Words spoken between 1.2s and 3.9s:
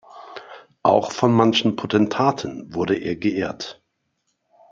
manchen Potentaten wurde er geehrt.